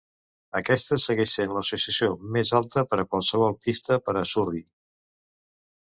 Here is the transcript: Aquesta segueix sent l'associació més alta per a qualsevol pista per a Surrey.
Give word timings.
Aquesta 0.59 0.97
segueix 1.03 1.33
sent 1.39 1.53
l'associació 1.57 2.09
més 2.37 2.53
alta 2.61 2.85
per 2.95 3.01
a 3.03 3.07
qualsevol 3.13 3.57
pista 3.67 4.03
per 4.07 4.17
a 4.23 4.29
Surrey. 4.35 4.65